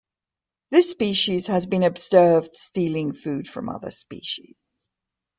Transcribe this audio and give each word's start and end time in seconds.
This 0.71 0.89
species 0.89 1.45
has 1.45 1.67
been 1.67 1.83
observed 1.83 2.55
stealing 2.55 3.13
food 3.13 3.45
from 3.47 3.69
other 3.69 3.91
species. 3.91 4.59